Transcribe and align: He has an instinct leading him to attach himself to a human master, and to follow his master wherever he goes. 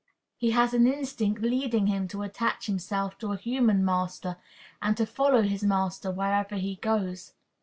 He 0.35 0.49
has 0.49 0.73
an 0.73 0.87
instinct 0.87 1.43
leading 1.43 1.85
him 1.85 2.07
to 2.07 2.23
attach 2.23 2.65
himself 2.65 3.19
to 3.19 3.33
a 3.33 3.37
human 3.37 3.85
master, 3.85 4.37
and 4.81 4.97
to 4.97 5.05
follow 5.05 5.43
his 5.43 5.63
master 5.63 6.09
wherever 6.09 6.55
he 6.55 6.77
goes. 6.77 7.33